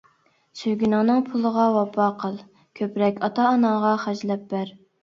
[0.61, 2.41] سۆيگىنىڭنىڭ پۇلىغا ۋاپا قىل،
[2.81, 4.77] كۆپرەك ئاتا-ئاناڭغا خەجلەپ بەر.